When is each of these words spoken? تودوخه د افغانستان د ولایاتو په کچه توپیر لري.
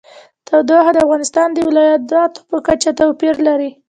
تودوخه 0.47 0.91
د 0.93 0.97
افغانستان 1.05 1.47
د 1.53 1.57
ولایاتو 1.67 2.41
په 2.49 2.57
کچه 2.67 2.89
توپیر 2.99 3.35
لري. 3.47 3.71